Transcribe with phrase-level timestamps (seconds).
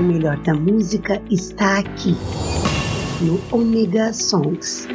[0.00, 2.16] O melhor da música está aqui,
[3.20, 4.88] no Omega Songs.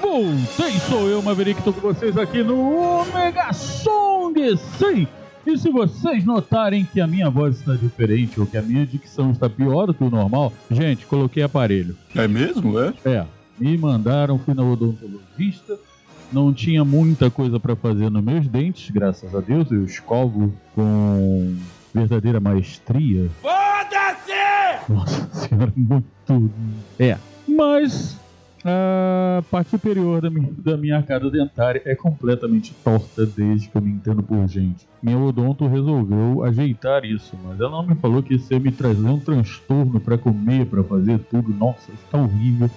[0.00, 4.36] Voltei, sou eu, Maverick, estou com vocês aqui no Omega Song.
[4.78, 5.19] Sim!
[5.50, 9.32] E se vocês notarem que a minha voz está diferente ou que a minha dicção
[9.32, 11.96] está pior do que o normal, gente, coloquei aparelho.
[12.14, 12.94] É mesmo, é?
[13.04, 13.26] É,
[13.58, 15.76] me mandaram, fui na odontologista,
[16.32, 21.56] não tinha muita coisa para fazer nos meus dentes, graças a Deus, eu escovo com
[21.92, 23.28] verdadeira maestria.
[23.42, 24.92] Foda-se!
[24.92, 26.52] Nossa senhora, muito.
[26.96, 28.16] É, mas
[28.64, 33.82] a parte superior da minha, da minha arcada dentária é completamente torta desde que eu
[33.82, 34.86] me entendo por gente.
[35.02, 39.08] Minha odonto resolveu ajeitar isso, mas ela não me falou que isso ia me trazer
[39.08, 41.54] um transtorno para comer, para fazer tudo.
[41.54, 42.70] Nossa, isso tá horrível.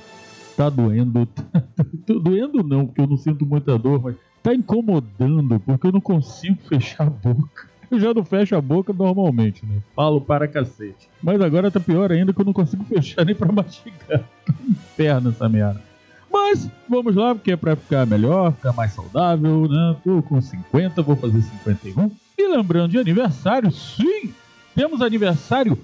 [0.56, 1.28] Tá doendo.
[2.06, 6.60] Doendo não, porque eu não sinto muita dor, mas tá incomodando, porque eu não consigo
[6.68, 7.73] fechar a boca.
[7.94, 9.78] Eu já não fecho a boca normalmente, né?
[9.96, 11.08] Falo para cacete.
[11.22, 14.22] Mas agora tá pior ainda que eu não consigo fechar nem pra mastigar.
[14.68, 15.80] Inferno essa merda.
[16.32, 19.96] Mas vamos lá, porque é pra ficar melhor, ficar mais saudável, né?
[20.04, 22.10] Tô com 50, vou fazer 51.
[22.36, 24.34] E lembrando de aniversário, sim!
[24.74, 25.78] Temos aniversário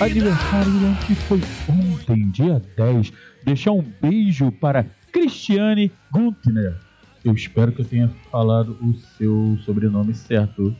[0.00, 0.72] aniversário
[1.06, 3.12] que foi ontem, dia 10.
[3.44, 6.76] Deixar um beijo para Cristiane Guntner.
[7.24, 10.74] Eu espero que eu tenha falado o seu sobrenome certo,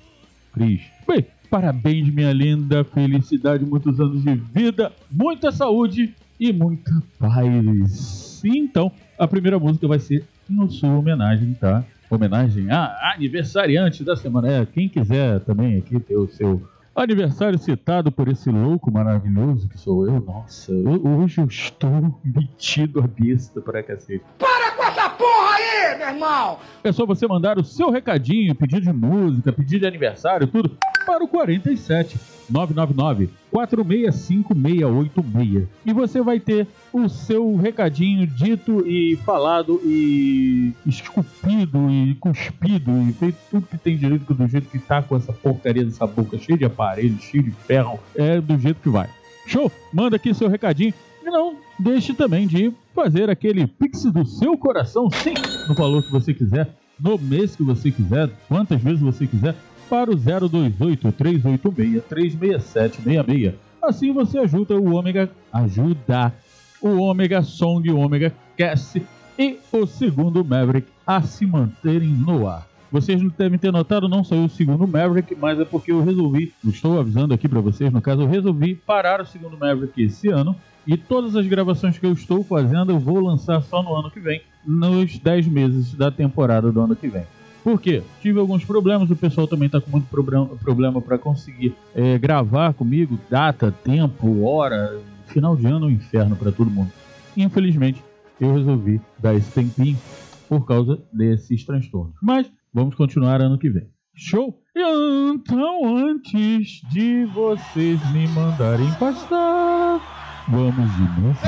[0.53, 0.83] Cris.
[1.07, 2.85] Bem, parabéns, minha linda.
[2.85, 8.42] Felicidade, muitos anos de vida, muita saúde e muita paz.
[8.45, 11.85] Então, a primeira música vai ser em sua homenagem, tá?
[12.11, 14.48] Homenagem a aniversariante da semana.
[14.48, 16.63] É, quem quiser também aqui ter o seu
[16.94, 20.20] Aniversário citado por esse louco maravilhoso que sou eu.
[20.20, 24.22] Nossa, eu- hoje eu estou metido a besta para cacete.
[24.38, 26.58] Para com essa porra aí, meu irmão!
[26.84, 30.70] É só você mandar o seu recadinho, pedido de música, pedido de aniversário, tudo
[31.05, 32.16] para o 47
[32.50, 35.68] 999 4656686.
[35.86, 43.12] E você vai ter o seu recadinho dito e falado e esculpido e cuspido e
[43.12, 46.58] feito tudo que tem direito do jeito que tá com essa porcaria dessa boca cheia
[46.58, 49.08] de aparelho, cheio de ferro, é do jeito que vai.
[49.46, 49.70] Show?
[49.92, 55.11] Manda aqui seu recadinho e não deixe também de fazer aquele pix do seu coração,
[55.11, 55.34] sim,
[55.68, 59.55] no valor que você quiser, no mês que você quiser, quantas vezes você quiser,
[59.89, 63.55] para o 028 386 36766.
[63.83, 66.33] Assim você ajuda o Ômega, ajuda
[66.80, 69.02] o Ômega Song, o Ômega Cast
[69.39, 72.67] e o segundo Maverick a se manterem no ar.
[72.90, 77.00] Vocês devem ter notado, não saiu o segundo Maverick, mas é porque eu resolvi, estou
[77.00, 80.55] avisando aqui para vocês, no caso, eu resolvi parar o segundo Maverick esse ano
[80.86, 84.20] e todas as gravações que eu estou fazendo eu vou lançar só no ano que
[84.20, 87.24] vem, nos 10 meses da temporada do ano que vem.
[87.64, 88.02] Por quê?
[88.20, 92.75] Tive alguns problemas, o pessoal também está com muito problem- problema para conseguir é, gravar
[92.75, 96.92] comigo, data, tempo, hora, final de ano é um inferno para todo mundo.
[97.35, 98.05] Infelizmente,
[98.39, 99.98] eu resolvi dar esse tempinho
[100.47, 102.14] por causa desses transtornos.
[102.23, 103.89] Mas vamos continuar ano que vem.
[104.14, 104.61] Show?
[104.77, 111.39] Então, antes de vocês me mandarem pastar, vamos de novo.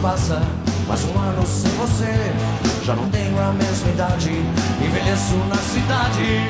[0.00, 0.40] Passa,
[0.86, 2.84] mais um ano sem você.
[2.84, 4.30] Já não tenho a mesma idade,
[4.80, 6.48] envelheço na cidade.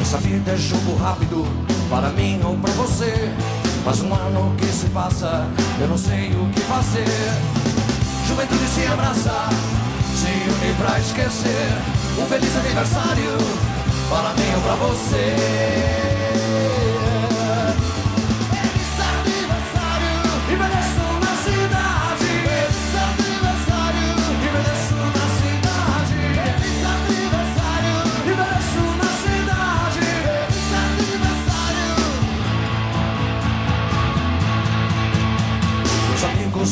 [0.00, 1.46] Essa vida é jogo rápido,
[1.90, 3.32] para mim ou para você.
[3.84, 5.46] Mais um ano que se passa,
[5.80, 7.04] eu não sei o que fazer.
[8.28, 9.48] Juventude se abraça,
[10.14, 11.72] se une pra esquecer.
[12.18, 13.38] Um feliz aniversário
[14.08, 16.15] para mim ou pra você.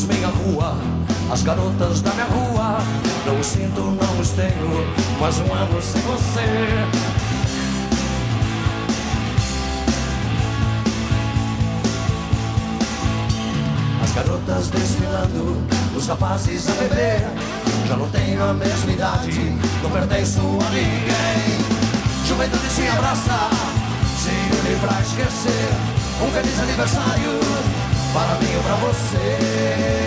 [0.03, 0.75] Minha rua,
[1.31, 2.79] as garotas da minha rua.
[3.25, 4.85] Não os sinto, não os tenho,
[5.21, 6.41] mais um ano sem você.
[14.03, 15.63] As garotas desfilando,
[15.95, 17.25] os rapazes a beber.
[17.87, 22.27] Já não tenho a mesma idade, não pertenço a ninguém.
[22.27, 23.49] Juventude se abraça,
[24.19, 25.69] se une pra esquecer.
[26.21, 30.04] Um feliz aniversário para mim ou pra você.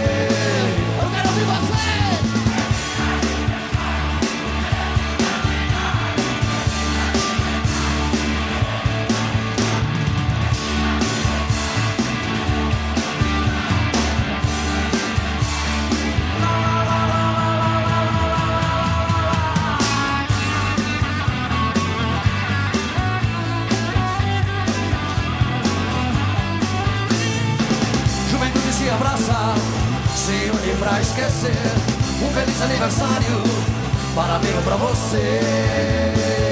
[31.41, 33.43] Um feliz aniversário
[34.13, 36.48] para mim ou pra você.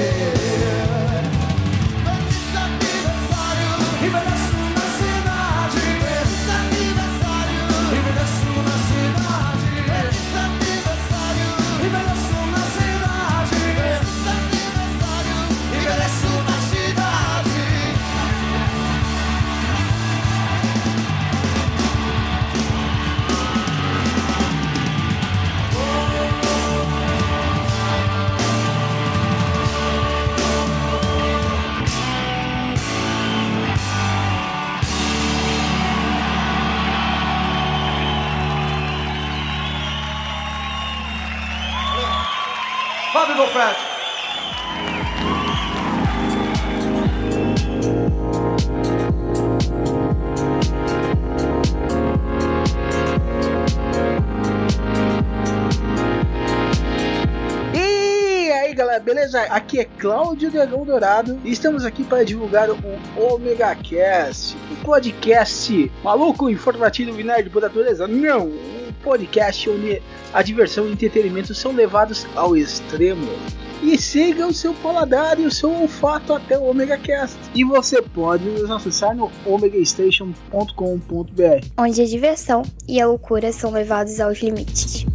[43.57, 43.81] Golfete.
[57.73, 59.41] E aí galera, beleza?
[59.41, 62.77] Aqui é Cláudio Dragão Dourado e estamos aqui para divulgar o
[63.17, 68.07] Omega Cast, um podcast maluco, informativo e nerd por natureza.
[68.07, 70.01] Não, um podcast onde
[70.33, 73.27] a diversão e entretenimento são levados ao extremo.
[73.81, 77.37] E siga o seu paladar e o seu olfato até o Omega Cast.
[77.53, 81.67] E você pode nos acessar no omegastation.com.br.
[81.77, 85.05] onde a diversão e a loucura são levados aos limites.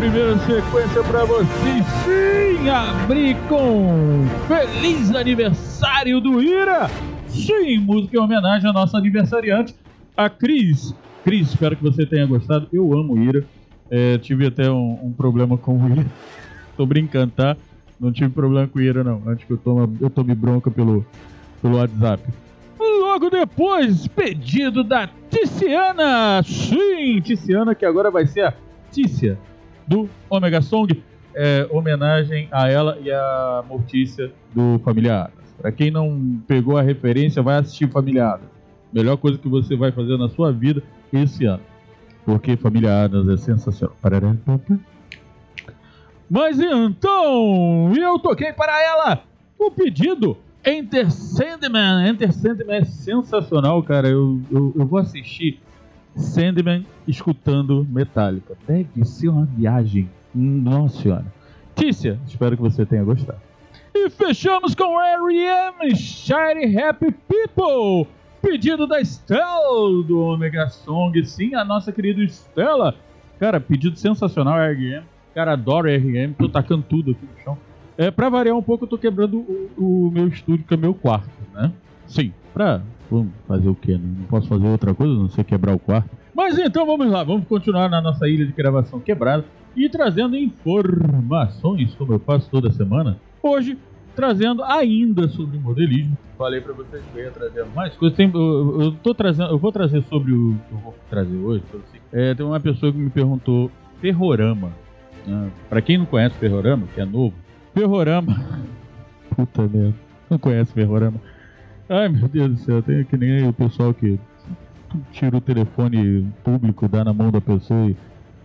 [0.05, 1.87] Primeira sequência pra vocês.
[2.05, 6.90] Sim, abrir com Feliz Aniversário do Ira.
[7.29, 9.75] Sim, música em homenagem à nossa aniversariante,
[10.14, 10.95] a Cris.
[11.25, 12.69] Cris, espero que você tenha gostado.
[12.71, 13.47] Eu amo Ira.
[13.90, 16.07] É, tive até um, um problema com o Ira.
[16.77, 17.57] Tô brincando, tá?
[17.99, 19.23] Não tive problema com o Ira, não.
[19.27, 21.07] Antes que eu tome, eu tome bronca pelo,
[21.62, 22.23] pelo WhatsApp.
[22.79, 26.43] Logo depois, pedido da Ticiana.
[26.43, 28.55] Sim, Ticiana, que agora vai ser a
[28.93, 29.38] Tícia
[29.87, 31.03] do Omega Song.
[31.35, 35.53] É, homenagem a ela e a Mortícia do Família Adams.
[35.61, 38.51] Pra quem não pegou a referência, vai assistir Família Adams.
[38.92, 41.62] Melhor coisa que você vai fazer na sua vida esse ano.
[42.25, 43.97] Porque Família Adams é sensacional.
[46.31, 49.23] Mas então, eu toquei para ela
[49.59, 52.09] o pedido Enter Sandman.
[52.09, 54.09] Enter Sandman é sensacional, cara.
[54.09, 55.61] Eu, eu, eu vou assistir
[56.16, 58.57] Sandman escutando Metallica.
[58.66, 60.09] Deve ser uma viagem.
[60.35, 61.27] Nossa senhora.
[61.74, 63.40] Tícia, espero que você tenha gostado.
[63.94, 65.96] E fechamos com R.E.M.
[65.96, 68.11] Shiny Happy People.
[68.42, 71.24] Pedido da Estela do Omega Song.
[71.24, 72.94] Sim, a nossa querida Estela.
[73.38, 75.05] Cara, pedido sensacional, R.E.M.
[75.35, 76.35] Cara, adoro R.E.M.
[76.35, 77.59] Tô tacando tudo aqui no chão.
[77.96, 80.94] É, pra variar um pouco, eu tô quebrando o, o meu estúdio, que é meu
[80.94, 81.72] quarto, né?
[82.07, 82.83] Sim, pra.
[83.18, 83.98] Vamos fazer o quê?
[84.03, 86.11] Não posso fazer outra coisa, a não ser quebrar o quarto.
[86.35, 89.44] Mas então vamos lá, vamos continuar na nossa ilha de gravação quebrada
[89.77, 93.18] e trazendo informações, como eu faço toda semana.
[93.42, 93.79] Hoje,
[94.16, 96.16] trazendo ainda sobre modelismo.
[96.37, 98.16] Falei pra vocês que eu ia trazer mais coisas.
[98.16, 101.62] Tem- eu, eu tô trazendo, eu vou trazer sobre o que eu vou trazer hoje.
[102.12, 104.72] É, tem uma pessoa que me perguntou ferrorama.
[105.27, 105.50] Né?
[105.68, 107.35] Pra quem não conhece ferrorama, que é novo,
[107.72, 108.37] ferrorama.
[109.35, 109.94] Puta merda,
[110.29, 111.20] não conhece ferrorama?
[111.88, 114.18] Ai meu Deus do céu, tem que nem o pessoal que
[115.12, 117.92] tira o telefone público, dá na mão da pessoa e.
[117.92, 117.97] O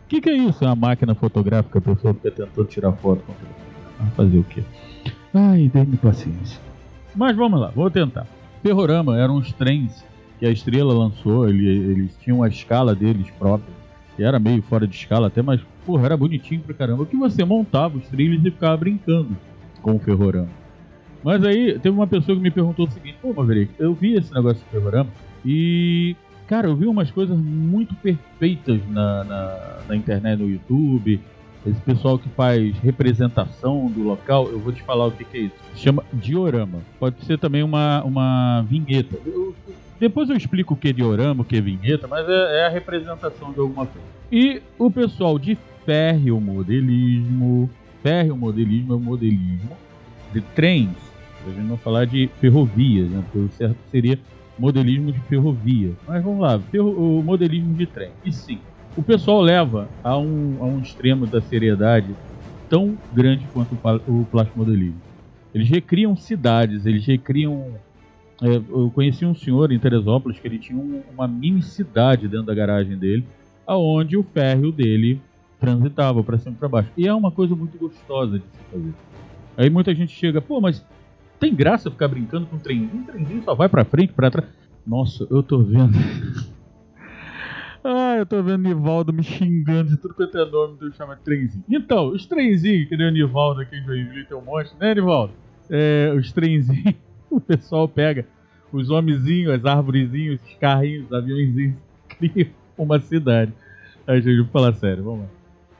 [0.09, 0.63] que, que é isso?
[0.63, 3.65] É uma máquina fotográfica, a pessoa fica tentando tirar foto com o telefone.
[3.99, 4.63] Ah, fazer o quê?
[5.33, 6.59] Ai, dê-me paciência.
[7.15, 8.25] Mas vamos lá, vou tentar.
[8.63, 10.03] Ferrorama eram os trens
[10.39, 13.71] que a estrela lançou, ele- eles tinham a escala deles própria,
[14.15, 17.05] que era meio fora de escala até, mas porra, era bonitinho pra caramba.
[17.05, 19.37] Que você montava os trilhos e ficava brincando
[19.83, 20.49] com o Ferrorama.
[21.23, 24.33] Mas aí teve uma pessoa que me perguntou o seguinte: Pô, Maverick, eu vi esse
[24.33, 25.09] negócio do Ferrorama
[25.45, 26.15] e,
[26.47, 31.19] cara, eu vi umas coisas muito perfeitas na, na, na internet, no YouTube.
[31.67, 35.41] Esse pessoal que faz representação do local, eu vou te falar o que, que é
[35.41, 35.55] isso.
[35.75, 36.79] Chama diorama.
[36.97, 39.17] Pode ser também uma, uma vinheta.
[39.25, 39.53] Eu-
[39.99, 42.69] depois eu explico o que é diorama, o que é vinheta, mas é, é a
[42.69, 44.07] representação de alguma coisa.
[44.31, 47.69] E o pessoal de férreo modelismo.
[48.01, 49.75] Férreo modelismo é o modelismo
[50.33, 50.87] de trens.
[51.45, 53.21] A gente não falar de ferrovias, né?
[53.21, 54.19] Porque o certo seria
[54.57, 55.97] modelismo de ferrovia.
[56.05, 58.15] Mas vamos lá, o modelismo de trem.
[58.23, 62.17] E sim, o pessoal leva a um, a um extremo da seriedade
[62.67, 65.01] tão grande quanto o, pa- o plastimodelismo.
[65.53, 67.81] Eles recriam cidades, eles recriam.
[68.43, 72.45] é, eu conheci um senhor em Teresópolis que ele tinha um- uma mini cidade dentro
[72.45, 73.29] da garagem dele,
[73.65, 75.25] aonde o férreo dele
[75.59, 76.91] transitava para cima e para baixo.
[76.97, 78.95] E é uma coisa muito gostosa de se fazer.
[79.57, 80.85] Aí muita gente chega, pô, mas
[81.39, 83.01] tem graça ficar brincando com um trenzinho?
[83.01, 84.47] Um trenzinho só vai pra frente, pra trás.
[84.85, 85.93] Nossa, eu tô vendo.
[87.83, 91.21] ah, eu tô vendo Nivaldo me xingando de tudo quanto é nome do chama de
[91.21, 91.63] trenzinho.
[91.69, 95.33] Então, os trenzinhos, que nem o Nivaldo aqui em Joinville tem um monte, né, Nivaldo?
[95.69, 96.95] É, os trenzinhos,
[97.29, 98.25] o pessoal pega
[98.71, 101.75] os homenzinhos, as arvorezinhos, os carrinhos, os aviãozinhos,
[102.19, 103.53] criam uma cidade.
[104.05, 105.27] Aí, gente, vou falar sério, vamos lá.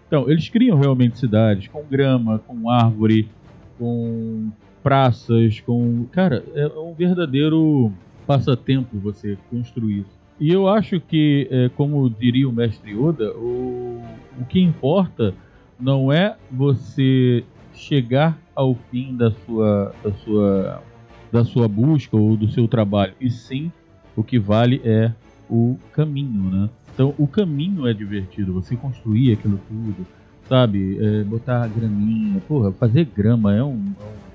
[0.07, 3.29] Então, eles criam realmente cidades com grama, com árvore,
[3.77, 4.51] com
[4.83, 6.05] praças, com.
[6.11, 7.91] Cara, é um verdadeiro
[8.25, 10.05] passatempo você construir.
[10.39, 14.01] E eu acho que, é, como diria o mestre Yoda, o,
[14.39, 15.33] o que importa
[15.79, 20.83] não é você chegar ao fim da sua, da sua,
[21.31, 23.71] da sua busca ou do seu trabalho, e sim
[24.15, 25.11] o que vale é
[25.49, 26.69] o caminho, né?
[26.93, 30.05] Então, o caminho é divertido, você construir aquilo tudo,
[30.49, 30.97] sabe?
[30.99, 33.75] É, botar graminha, porra, fazer grama é um.
[33.99, 34.28] é um-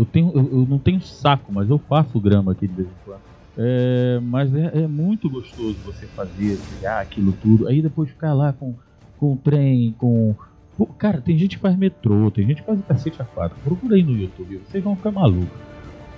[0.00, 2.94] eu, tenho, eu, eu não tenho saco, mas eu faço grama aqui de vez em
[3.04, 3.20] quando.
[3.56, 8.52] É, mas é, é muito gostoso você fazer, criar aquilo tudo, aí depois ficar lá
[8.52, 8.74] com,
[9.18, 10.34] com o trem, com.
[10.78, 13.58] Pô, cara, tem gente que faz metrô, tem gente que faz o cacete a quatro.
[13.62, 15.58] Procura aí no YouTube, vocês vão ficar malucos.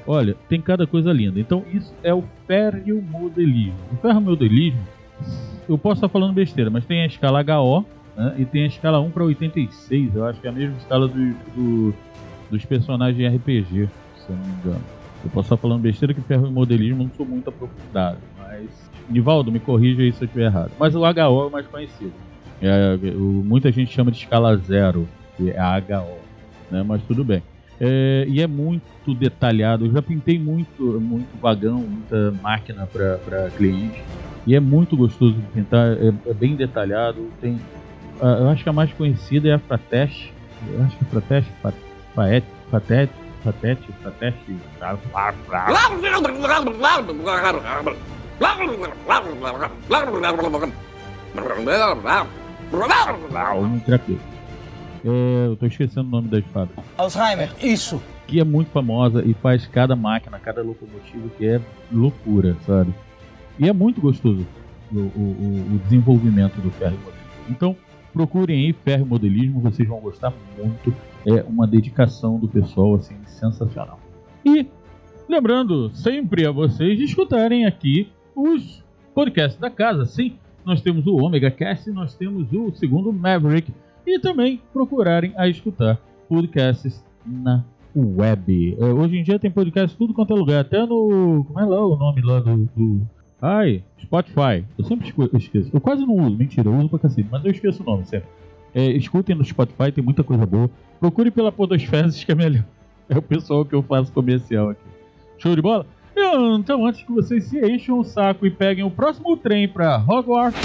[0.06, 1.40] Olha, tem cada coisa linda.
[1.40, 3.74] Então, isso é o férreo modelismo.
[3.92, 4.80] O férreo modelismo,
[5.68, 7.84] eu posso estar falando besteira, mas tem a escala HO
[8.16, 10.14] né, e tem a escala 1 para 86.
[10.14, 11.14] Eu acho que é a mesma escala do,
[11.54, 11.94] do-
[12.52, 14.84] dos personagens RPG, se eu não me engano.
[15.24, 18.90] Eu posso estar falando besteira que ferro modelismo eu não sou muito aprofundado, mas.
[19.08, 20.72] Nivaldo, me corrija aí se eu estiver errado.
[20.78, 22.12] Mas o HO é o mais conhecido.
[22.60, 26.18] É, o- muita gente chama de escala zero, que é a HO,
[26.70, 26.82] né?
[26.82, 27.42] Mas tudo bem.
[27.80, 28.84] É, e é muito
[29.18, 29.86] detalhado.
[29.86, 34.00] Eu já pintei muito, muito vagão, muita máquina para cliente.
[34.46, 37.30] E é muito gostoso de pintar, é, é bem detalhado.
[37.40, 37.58] Tem,
[38.20, 40.32] ah, eu acho que a mais conhecida é a Frateste.
[40.68, 41.50] Eu acho que a Frateste,
[42.14, 44.56] Faete, Fatete, Fatete, Fateste.
[53.34, 53.80] Uau, um.
[55.04, 56.70] É, eu tô esquecendo o nome da espada.
[56.96, 58.00] Alzheimer, isso.
[58.28, 62.94] que é muito famosa e faz cada máquina, cada locomotiva que é loucura, sabe?
[63.58, 64.46] E é muito gostoso
[64.92, 67.22] o, o- o- o desenvolvimento do ferro modelismo.
[67.50, 67.76] Então,
[68.12, 70.94] procurem aí ferro modelismo, vocês vão gostar muito.
[71.26, 73.98] É uma dedicação do pessoal assim sensacional.
[74.44, 74.66] E
[75.28, 78.82] lembrando sempre a vocês de escutarem aqui os
[79.14, 80.04] podcasts da casa.
[80.04, 83.72] Sim, nós temos o Omega Cast, nós temos o segundo Maverick
[84.06, 88.76] e também procurarem a escutar podcasts na web.
[88.80, 91.44] Eh, Hoje em dia tem podcast tudo quanto é lugar, até no.
[91.46, 92.68] Como é lá o nome lá do.
[92.76, 93.00] do-
[93.40, 94.64] Ai, Spotify.
[94.78, 95.68] Eu sempre esqueço.
[95.72, 98.28] Eu quase não uso, mentira, eu uso pra cacete, mas eu esqueço o nome sempre.
[98.74, 100.70] É, escutem no Spotify, tem muita coisa boa.
[100.98, 102.64] Procure pela Podosfezes, que é melhor.
[103.08, 104.80] É o pessoal que eu faço comercial aqui.
[105.36, 105.84] Show de bola?
[106.58, 110.58] Então, antes que vocês se enchem o saco e peguem o próximo trem pra Hogwarts,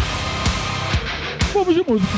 [1.53, 2.13] vamos de música.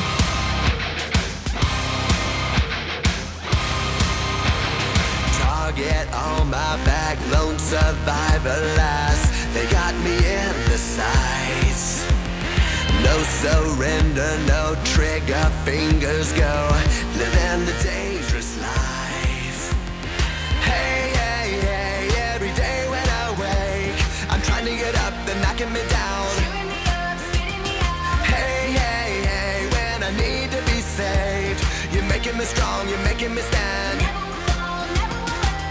[5.38, 9.29] Target on my back, lone survivor last.
[13.02, 16.54] No surrender, no trigger, fingers go.
[17.16, 19.72] Living the dangerous life.
[20.62, 23.96] Hey, hey, hey, every day when I wake,
[24.30, 26.26] I'm trying to get up, they're knocking me down.
[28.24, 33.34] Hey, hey, hey, when I need to be saved, you're making me strong, you're making
[33.34, 34.00] me stand.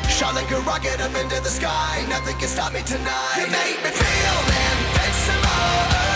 [0.10, 2.06] Shot like a rocket up into the sky.
[2.10, 3.36] Nothing can stop me tonight.
[3.38, 4.38] You make me feel
[4.68, 6.09] invincible,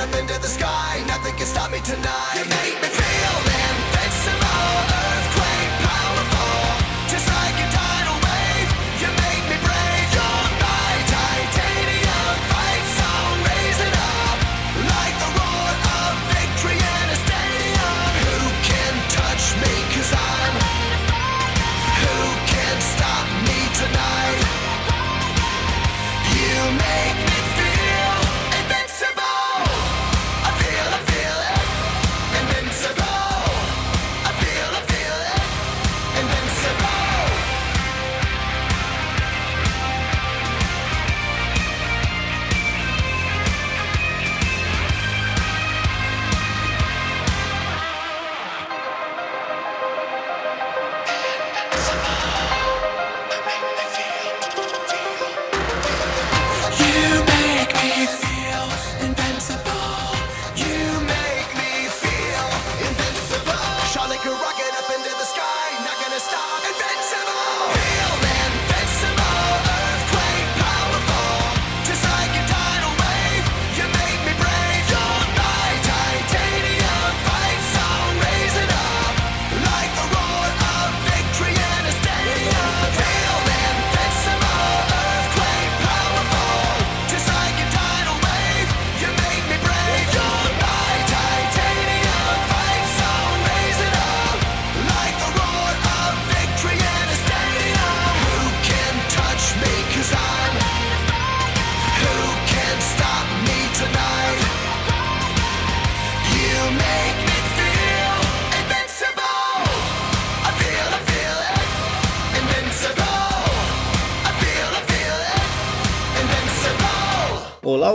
[0.00, 2.69] up into the sky, nothing can stop me tonight.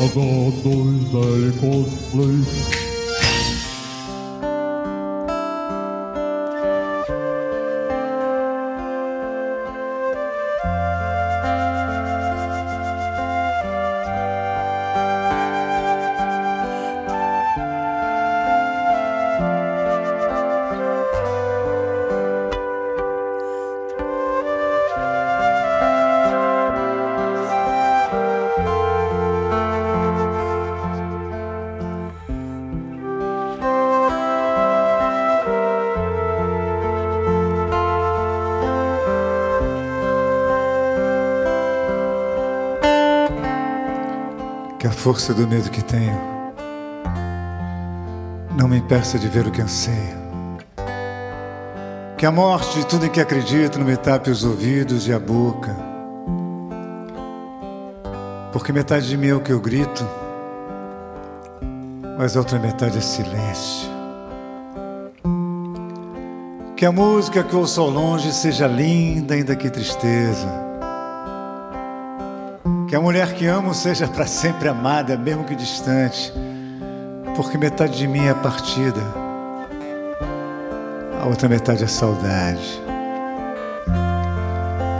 [0.00, 2.85] H2L Cosplay.
[45.06, 46.18] Força do medo que tenho
[48.58, 50.18] não me impeça de ver o que anseio.
[52.18, 55.20] Que a morte de tudo em que acredito não me tape os ouvidos e a
[55.20, 55.76] boca.
[58.52, 60.04] Porque metade de mim é o que eu grito,
[62.18, 63.88] mas a outra metade é silêncio.
[66.76, 70.65] Que a música que ouço ao longe seja linda, ainda que tristeza.
[72.96, 76.32] Que a mulher que amo seja para sempre amada, mesmo que distante,
[77.36, 79.02] porque metade de mim é partida,
[81.20, 82.82] a outra metade é saudade.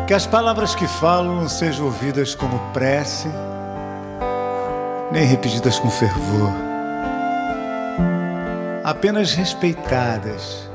[0.07, 3.31] Que as palavras que falo não sejam ouvidas como prece,
[5.11, 6.53] nem repetidas com fervor,
[8.85, 10.71] apenas respeitadas,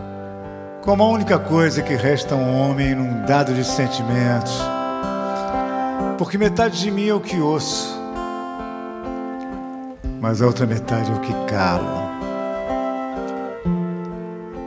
[0.82, 4.71] como a única coisa que resta a um homem inundado de sentimentos
[6.22, 8.00] porque metade de mim é o que ouço,
[10.20, 12.12] mas a outra metade é o que calo.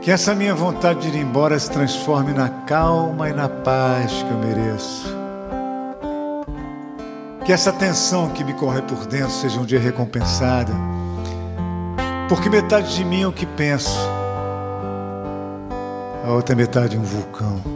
[0.01, 4.29] Que essa minha vontade de ir embora se transforme na calma e na paz que
[4.29, 5.07] eu mereço.
[7.45, 10.73] Que essa tensão que me corre por dentro seja um dia recompensada,
[12.27, 13.97] porque metade de mim é o que penso,
[16.27, 17.74] a outra metade é um vulcão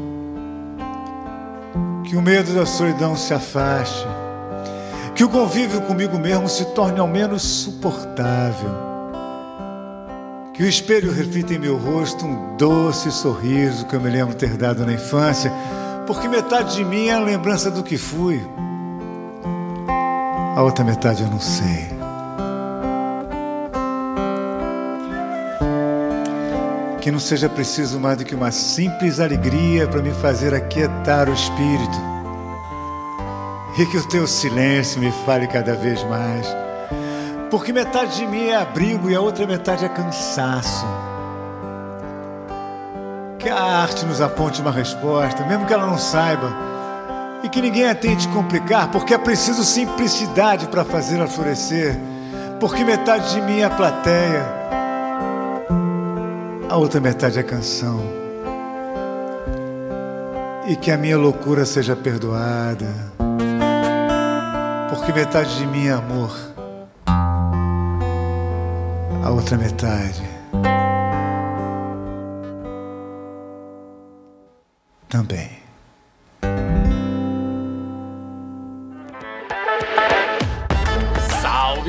[2.10, 4.08] que o medo da solidão se afaste,
[5.14, 8.72] que o convívio comigo mesmo se torne ao menos suportável,
[10.52, 14.58] que o espelho reflita em meu rosto um doce sorriso que eu me lembro ter
[14.58, 15.54] dado na infância,
[16.08, 18.42] porque metade de mim é a lembrança do que fui,
[20.56, 21.99] a outra metade eu não sei.
[27.10, 31.34] Que não seja preciso mais do que uma simples alegria para me fazer aquietar o
[31.34, 31.98] espírito.
[33.80, 36.46] E que o teu silêncio me fale cada vez mais.
[37.50, 40.86] Porque metade de mim é abrigo e a outra metade é cansaço.
[43.40, 46.54] Que a arte nos aponte uma resposta, mesmo que ela não saiba.
[47.42, 51.98] E que ninguém a tente complicar, porque é preciso simplicidade para fazê-la florescer.
[52.60, 54.59] Porque metade de mim é a plateia
[56.70, 58.00] a outra metade é canção.
[60.68, 62.94] E que a minha loucura seja perdoada,
[64.90, 66.32] porque metade de mim é amor,
[69.24, 70.22] a outra metade
[75.10, 75.59] também.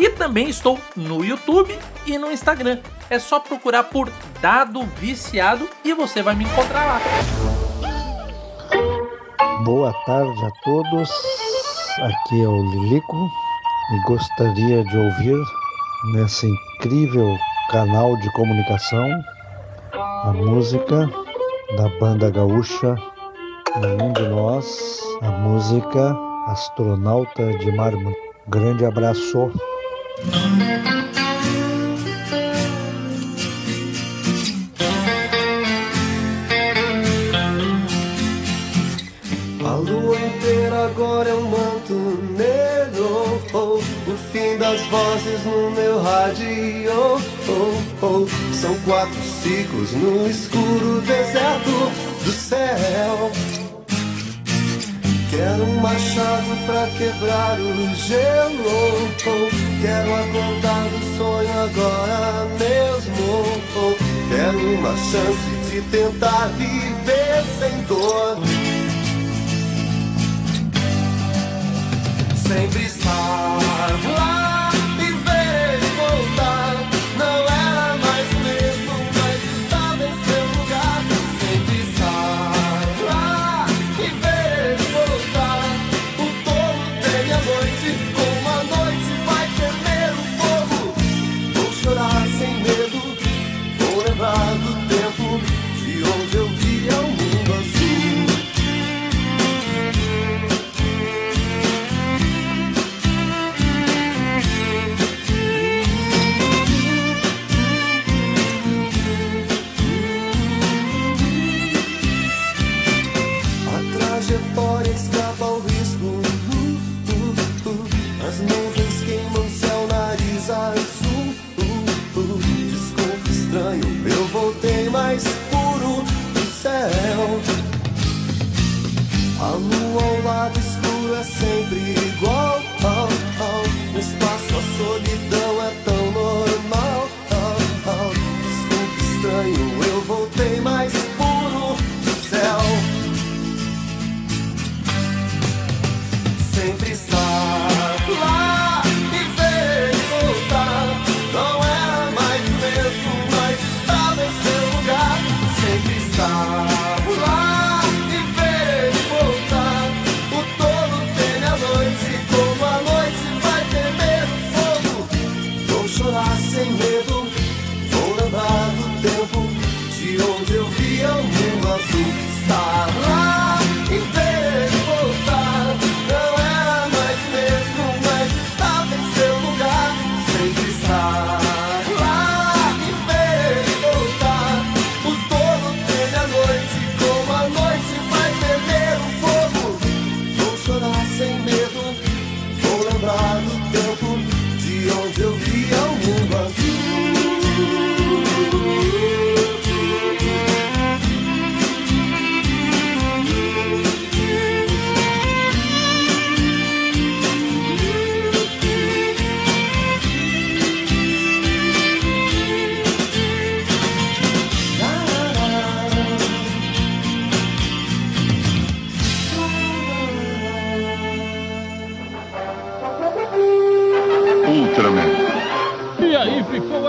[0.00, 2.78] e também estou no YouTube e no Instagram.
[3.10, 7.00] É só procurar por Dado Viciado e você vai me encontrar lá.
[9.62, 11.10] Boa tarde a todos.
[11.98, 13.28] Aqui é o Lilico
[13.92, 15.36] e gostaria de ouvir
[16.14, 17.36] nessa incrível
[17.70, 19.06] canal de comunicação,
[19.92, 21.10] a música
[21.76, 22.96] da banda gaúcha
[23.76, 28.16] Nenhum de Nós, a música Astronauta de Mármore.
[28.48, 29.52] Grande abraço.
[39.64, 41.94] A lua inteira agora é um manto
[42.36, 43.40] negro.
[43.54, 46.46] Oh, o fim das vozes no meu rádio.
[47.48, 51.90] Oh, oh, são quatro ciclos no escuro deserto
[52.24, 53.30] do céu.
[55.30, 59.08] Quero um machado pra quebrar o gelo.
[59.80, 63.44] Quero acordar do sonho agora mesmo.
[64.28, 68.38] Quero uma chance de tentar viver sem dor.
[72.50, 73.58] sempre estar
[74.16, 74.49] lá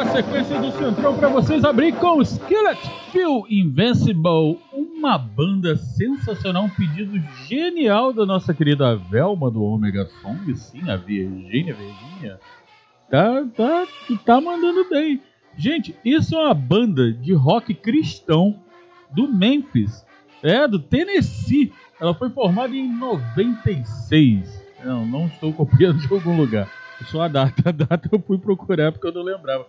[0.02, 2.80] a sequência do Centrão pra vocês abrir com Skillet
[3.12, 10.56] Feel Invincible, uma banda sensacional, um pedido genial da nossa querida Velma do Omega Song,
[10.56, 12.40] sim, a Virgínia, Virgínia,
[13.12, 13.88] tá, tá,
[14.26, 15.22] tá mandando bem.
[15.56, 18.60] Gente, isso é uma banda de rock cristão
[19.12, 20.04] do Memphis,
[20.42, 21.72] é, do Tennessee.
[22.00, 24.66] Ela foi formada em 96.
[24.84, 26.68] Não, não estou copiando de algum lugar.
[27.06, 27.70] Só a data.
[27.70, 29.68] A data eu fui procurar porque eu não lembrava.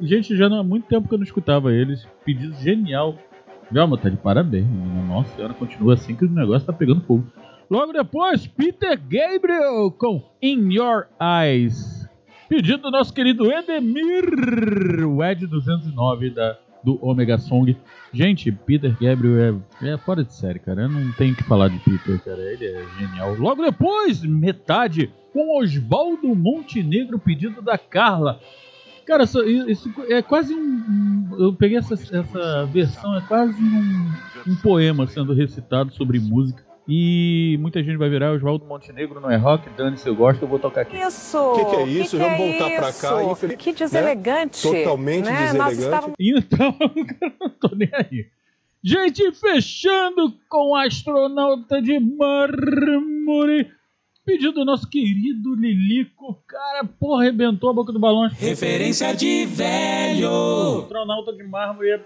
[0.00, 2.06] Gente, já não há muito tempo que eu não escutava eles.
[2.24, 3.16] Pedido genial.
[3.70, 4.66] Velma, tá de parabéns.
[4.66, 5.02] menina.
[5.02, 7.24] Nossa senhora, continua assim que o negócio tá pegando fogo.
[7.70, 12.08] Logo depois, Peter Gabriel com In Your Eyes.
[12.48, 17.74] Pedido do nosso querido Edemir, o Ed 209 da, do Omega Song.
[18.12, 20.82] Gente, Peter Gabriel é, é fora de série, cara.
[20.82, 22.40] Eu não tenho que falar de Peter, cara.
[22.40, 23.34] Ele é genial.
[23.34, 28.38] Logo depois, metade com Oswaldo Montenegro, pedido da Carla.
[29.06, 31.28] Cara, isso, isso é quase um.
[31.38, 34.12] Eu peguei essa, essa versão, é quase um,
[34.52, 36.64] um poema sendo recitado sobre música.
[36.86, 40.48] E muita gente vai virar Oswaldo Montenegro, não é rock, dane se eu gosto, eu
[40.48, 40.98] vou tocar aqui.
[40.98, 41.38] Isso!
[41.38, 42.10] O que, que é isso?
[42.10, 43.24] Que Vamos que é voltar pra cá.
[43.24, 43.76] infeliz- Que né?
[43.78, 44.62] deselegante.
[44.62, 45.46] Totalmente né?
[45.46, 45.80] Deselegante.
[45.80, 46.76] estávamos Então,
[47.22, 48.26] eu não tô nem aí.
[48.82, 53.70] Gente, fechando com astronauta de mármore.
[54.24, 56.42] Pedido do nosso querido Lilico.
[56.46, 58.28] Cara, porra, arrebentou a boca do balão.
[58.28, 60.80] Referência de velho.
[60.82, 62.00] Astronauta de Mármore é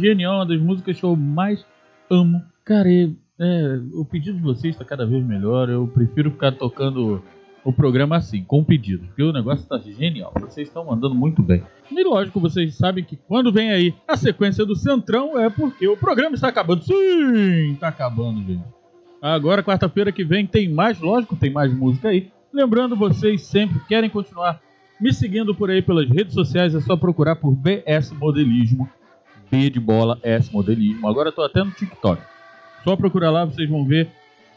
[0.00, 1.64] genial, uma das músicas que eu mais
[2.10, 2.42] amo.
[2.64, 5.68] Cara, é, é, o pedido de vocês está cada vez melhor.
[5.68, 7.22] Eu prefiro ficar tocando
[7.62, 10.32] o programa assim, com pedido, porque o negócio está genial.
[10.40, 11.62] Vocês estão mandando muito bem.
[11.90, 15.98] E lógico, vocês sabem que quando vem aí a sequência do Centrão é porque o
[15.98, 16.82] programa está acabando.
[16.82, 18.77] Sim, está acabando, gente.
[19.20, 22.30] Agora, quarta-feira que vem, tem mais, lógico, tem mais música aí.
[22.52, 24.60] Lembrando, vocês sempre querem continuar
[25.00, 28.88] me seguindo por aí pelas redes sociais, é só procurar por BS Modelismo.
[29.50, 31.08] B de bola, S Modelismo.
[31.08, 32.20] Agora eu até no TikTok.
[32.84, 34.08] Só procurar lá, vocês vão ver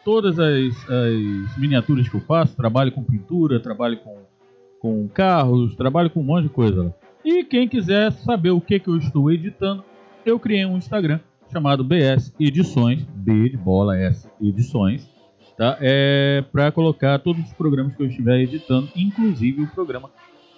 [0.04, 2.56] todas as, as miniaturas que eu faço.
[2.56, 4.18] Trabalho com pintura, trabalho com,
[4.80, 6.94] com carros, trabalho com um monte de coisa.
[7.24, 9.84] E quem quiser saber o que, que eu estou editando,
[10.26, 11.20] eu criei um Instagram
[11.52, 15.10] chamado BS Edições, B de bola S Edições,
[15.58, 15.78] tá?
[15.82, 20.10] É para colocar todos os programas que eu estiver editando, inclusive o programa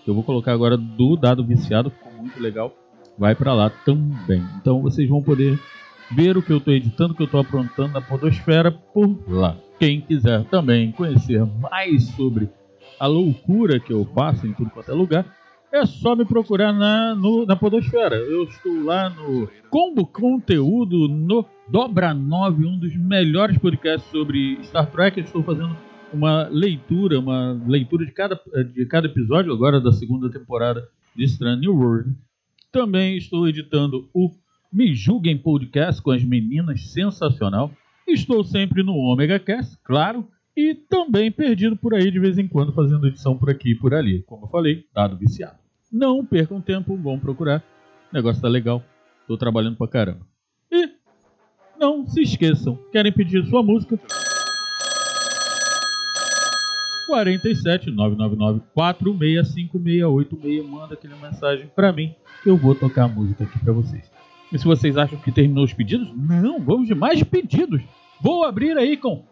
[0.04, 2.76] que eu vou colocar agora do Dado Viciado, ficou muito legal,
[3.18, 4.44] vai para lá também.
[4.58, 5.60] Então vocês vão poder
[6.12, 9.58] ver o que eu estou editando, o que eu estou aprontando na Podosfera por lá.
[9.80, 12.50] Quem quiser também conhecer mais sobre
[13.00, 15.26] a loucura que eu faço em tudo quanto é lugar,
[15.74, 18.16] é só me procurar na, no- na Podosfera.
[18.16, 24.90] Eu estou lá no Combo Conteúdo, no Dobra 9, um dos melhores podcasts sobre Star
[24.92, 25.18] Trek.
[25.20, 25.76] Eu estou fazendo
[26.14, 28.40] uma leitura, uma leitura de cada,
[28.74, 32.16] de cada episódio, agora da segunda temporada de Strange New World.
[32.72, 34.30] Também estou editando o
[34.72, 37.72] Me Julguem Podcast com as meninas, sensacional.
[38.08, 42.74] Estou sempre no Omega Cast, claro, e também perdido por aí de vez em quando
[42.74, 44.22] fazendo edição por aqui e por ali.
[44.24, 45.63] Como eu falei, dado viciado.
[45.94, 47.64] Não percam tempo, vão procurar.
[48.12, 48.84] O negócio tá legal.
[49.28, 50.26] Tô trabalhando pra caramba.
[50.72, 50.90] E
[51.80, 54.00] não se esqueçam, querem pedir sua música?
[57.06, 63.60] 47 999 465686 manda aquela mensagem pra mim que eu vou tocar a música aqui
[63.60, 64.12] pra vocês.
[64.52, 67.84] E se vocês acham que terminou os pedidos, não, vamos de mais pedidos.
[68.20, 69.24] Vou abrir aí com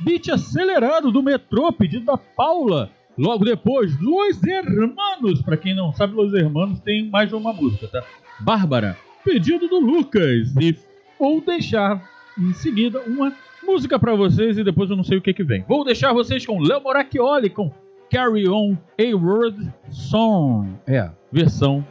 [0.00, 2.90] Beat acelerado do metrô, pedido da Paula.
[3.18, 5.42] Logo depois, Los Hermanos.
[5.42, 8.02] Pra quem não sabe, Los Hermanos tem mais uma música, tá?
[8.40, 10.54] Bárbara, pedido do Lucas.
[10.60, 10.76] E
[11.18, 12.02] vou deixar
[12.38, 13.32] em seguida uma
[13.64, 15.64] música pra vocês e depois eu não sei o que que vem.
[15.68, 17.72] Vou deixar vocês com Léo Moracchioli com
[18.10, 20.68] Carry On A Word Song.
[20.86, 21.84] É, versão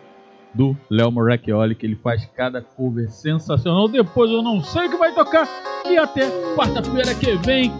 [0.53, 3.87] do Léo Moracchioli, que ele faz cada cover sensacional.
[3.87, 5.47] Depois eu não sei o que vai tocar.
[5.85, 7.71] E até quarta-feira que vem.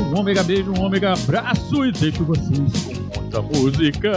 [0.00, 4.12] Um ômega beijo, um ômega abraço e deixo vocês com muita música.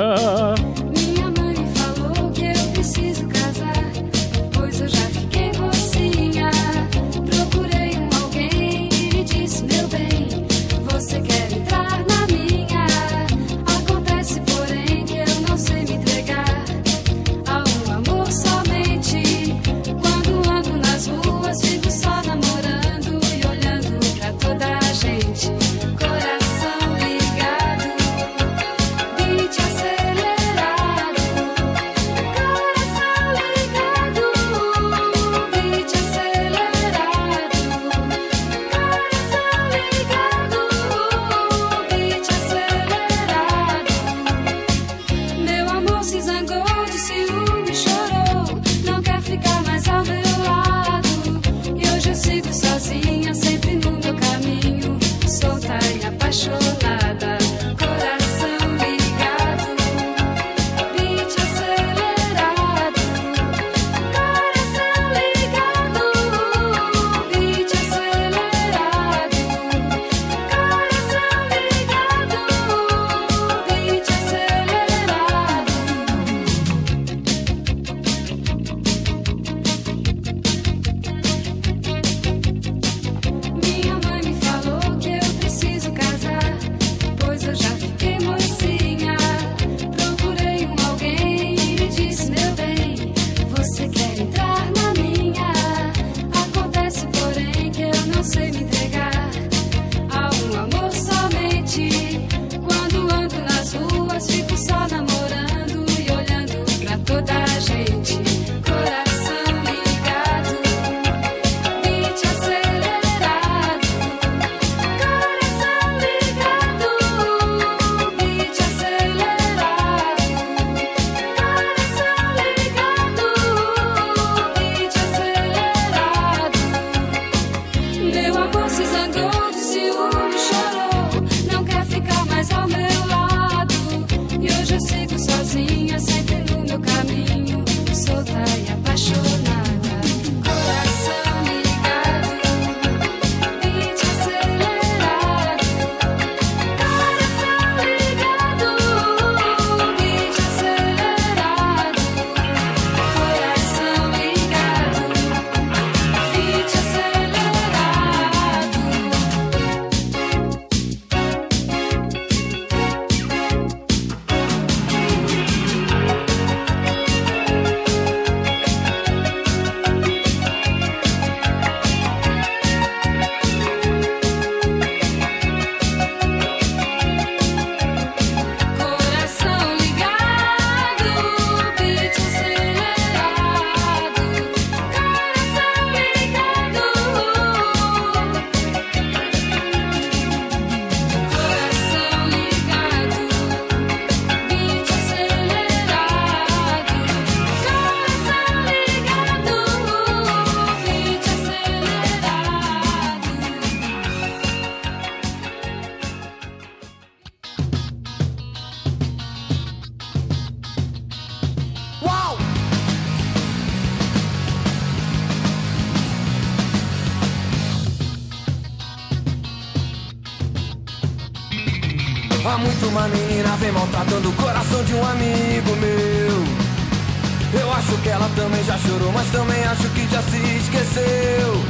[222.64, 227.62] Muito uma menina vem maltratando o coração de um amigo meu.
[227.62, 231.64] Eu acho que ela também já chorou, mas também acho que já se esqueceu.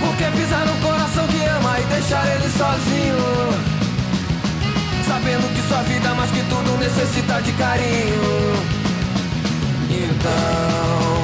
[0.00, 3.74] Porque pisar no coração que ama e deixar ele sozinho.
[5.08, 8.74] Sabendo que sua vida mais que tudo necessita de carinho.
[9.90, 11.23] Então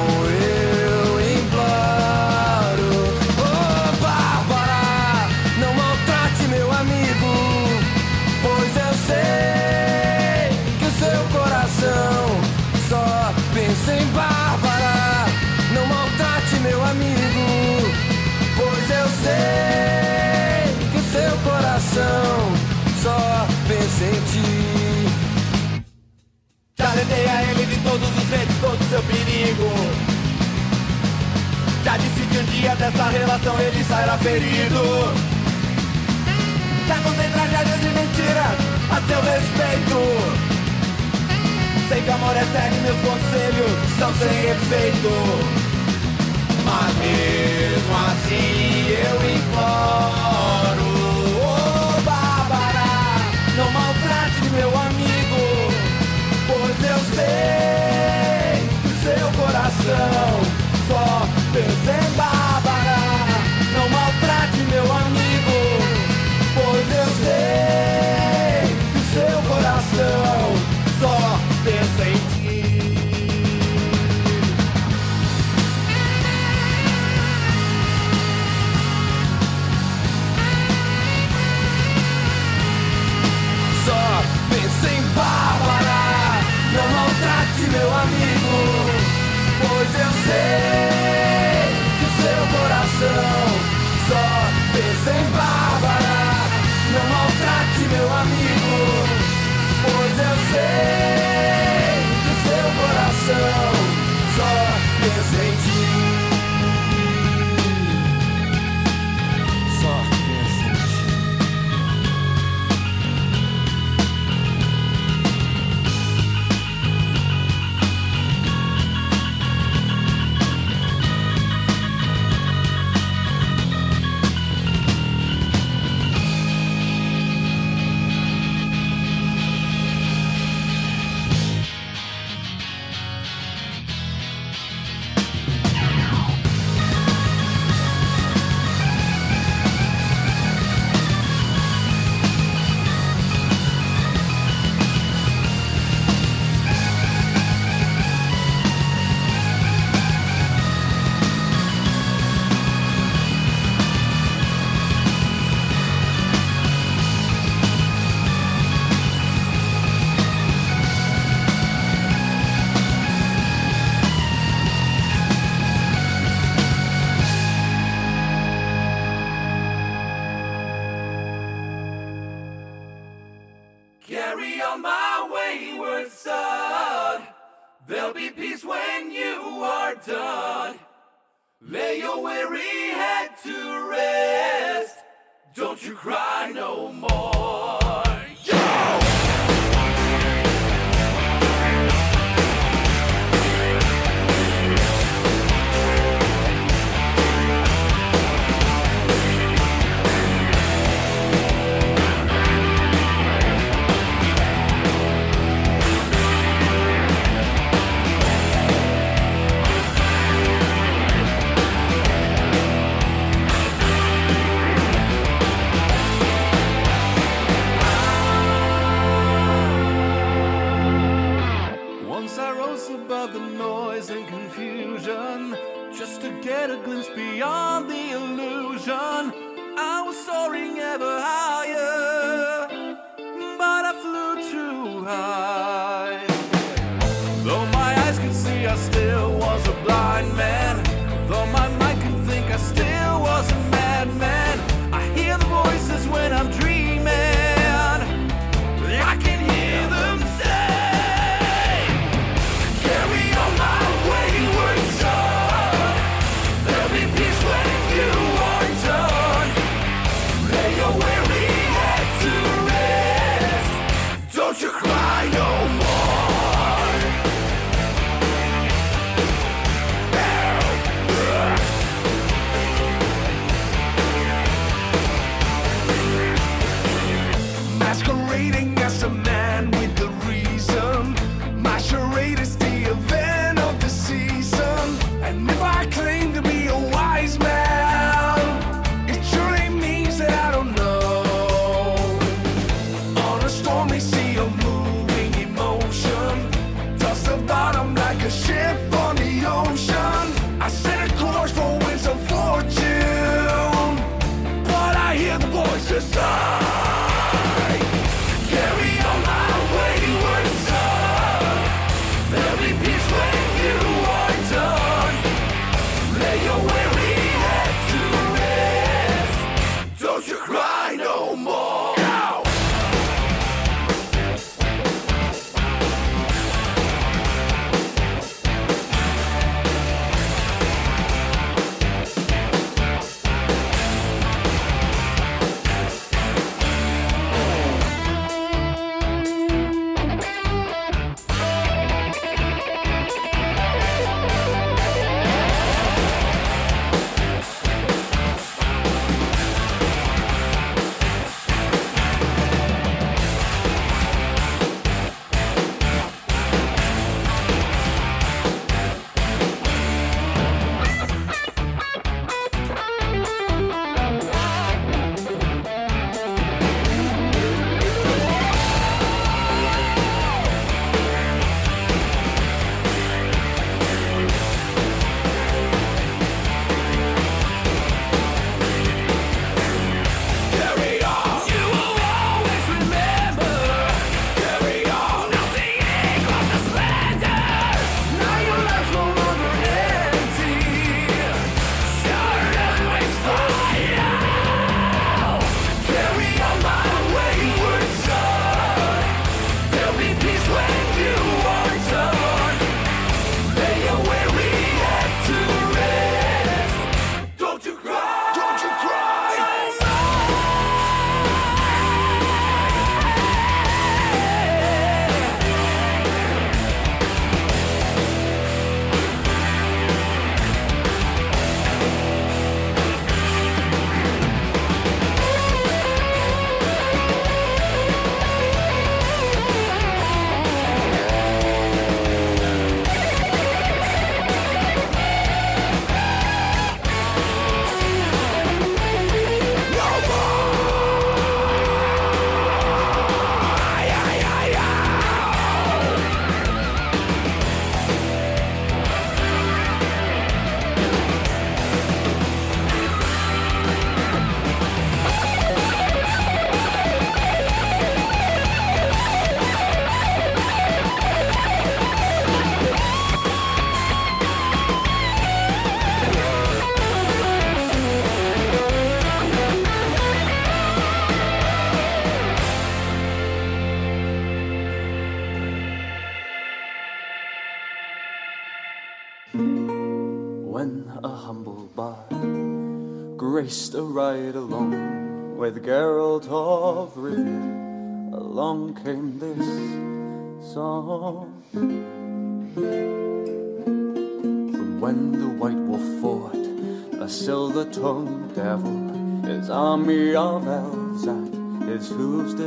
[27.91, 29.69] todos os jeitos, todo seu perigo.
[31.83, 35.13] Já disse que um dia dessa relação ele sairá ferido.
[36.87, 38.57] Já contei tragédias e mentiras
[38.91, 39.99] a seu respeito.
[41.89, 45.11] Sei que amor é sério e meus conselhos estão sem efeito.
[46.63, 50.90] Mas mesmo assim eu imploro.
[59.71, 60.41] Coração.
[60.87, 62.60] Só pensa
[89.81, 93.43] Pois eu sei que seu coração
[94.07, 94.23] Só
[94.73, 95.11] pensa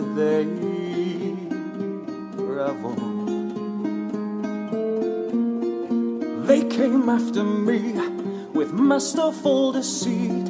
[0.01, 0.45] they
[2.37, 2.95] revel.
[6.47, 7.93] They came after me
[8.53, 10.47] with masterful deceit,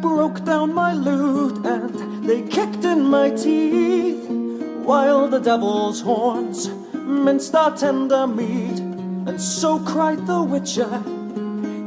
[0.00, 4.28] broke down my lute and they kicked in my teeth,
[4.84, 8.78] while the devil's horns minced our tender meat,
[9.28, 11.02] and so cried the witcher,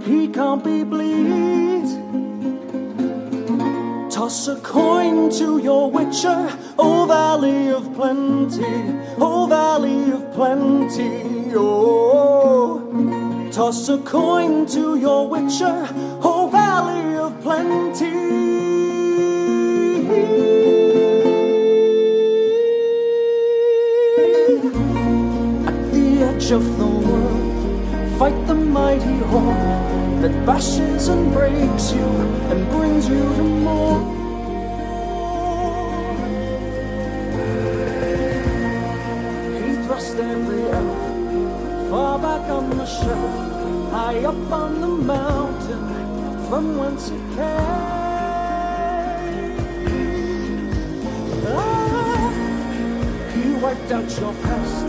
[0.06, 2.05] he can't be bleed.
[4.26, 6.50] Toss a coin to your witcher,
[6.80, 8.66] O Valley of Plenty,
[9.20, 12.82] O Valley of Plenty, oh.
[13.52, 15.88] Toss a coin to your witcher,
[16.24, 18.16] O Valley of Plenty.
[25.68, 32.08] At the edge of the world, fight the mighty horde that bashes and breaks you
[32.50, 34.15] and brings you to more.
[40.16, 47.10] Thrust every elf far back on the shelf, high up on the mountain from whence
[47.10, 47.46] it came.
[51.48, 52.32] Ah,
[53.34, 54.88] he wiped out your past,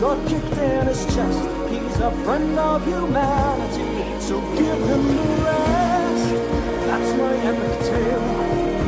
[0.00, 1.42] got kicked in his chest.
[1.70, 6.28] He's a friend of humanity, so give him the rest.
[6.88, 8.26] That's my epic tale.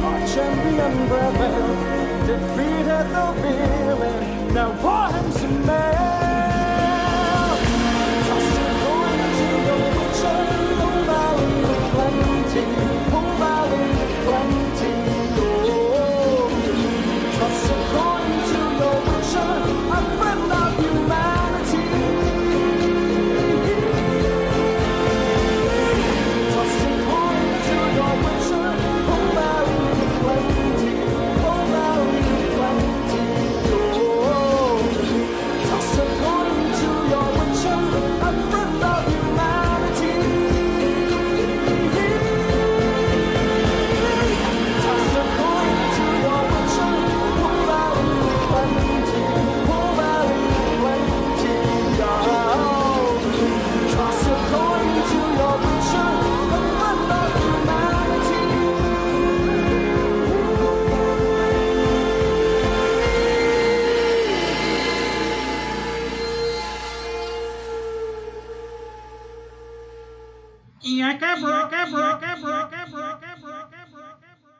[0.05, 1.79] Our champion prevailed,
[2.27, 4.34] defeated the villain.
[4.55, 6.03] Now him am I?